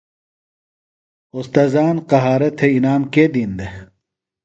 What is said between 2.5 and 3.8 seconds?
تھےۡ انعام کے دِین دےۡ؟